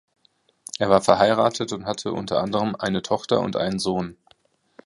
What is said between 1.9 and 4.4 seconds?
unter anderem eine Tochter und einen Sohn.